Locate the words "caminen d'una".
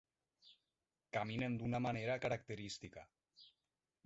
1.17-1.83